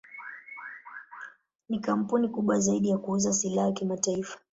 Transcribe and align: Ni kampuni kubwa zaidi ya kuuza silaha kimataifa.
Ni 1.69 1.79
kampuni 1.79 2.29
kubwa 2.29 2.59
zaidi 2.59 2.89
ya 2.89 2.97
kuuza 2.97 3.33
silaha 3.33 3.71
kimataifa. 3.71 4.39